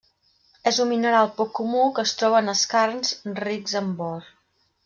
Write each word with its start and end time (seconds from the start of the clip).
És 0.71 0.79
un 0.85 0.89
mineral 0.91 1.29
poc 1.41 1.51
comú 1.59 1.83
que 1.99 2.05
es 2.09 2.15
troba 2.21 2.41
en 2.47 2.51
skarns 2.65 3.15
rics 3.45 3.81
en 3.83 3.97
bor. 4.01 4.37